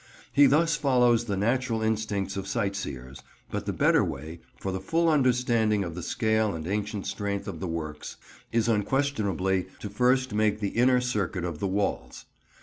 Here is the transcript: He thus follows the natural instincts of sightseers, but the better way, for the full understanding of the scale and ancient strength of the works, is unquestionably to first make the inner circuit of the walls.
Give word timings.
He 0.33 0.47
thus 0.47 0.75
follows 0.75 1.25
the 1.25 1.37
natural 1.37 1.83
instincts 1.83 2.35
of 2.35 2.47
sightseers, 2.47 3.21
but 3.51 3.67
the 3.67 3.71
better 3.71 4.03
way, 4.03 4.39
for 4.59 4.71
the 4.71 4.79
full 4.81 5.07
understanding 5.07 5.83
of 5.83 5.93
the 5.93 6.01
scale 6.01 6.55
and 6.55 6.65
ancient 6.65 7.05
strength 7.05 7.47
of 7.47 7.59
the 7.59 7.67
works, 7.67 8.17
is 8.51 8.67
unquestionably 8.67 9.67
to 9.79 9.91
first 9.91 10.33
make 10.33 10.59
the 10.59 10.69
inner 10.69 11.01
circuit 11.01 11.45
of 11.45 11.59
the 11.59 11.67
walls. 11.67 12.25